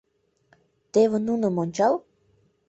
Теве 0.91 1.17
нуным 1.27 1.55
ончал! 1.63 1.93